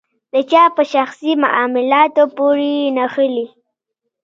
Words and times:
د 0.33 0.35
چا 0.51 0.63
په 0.75 0.83
شخصي 0.93 1.31
معاملاتو 1.43 2.23
پورې 2.37 2.71
نښلي. 2.97 3.47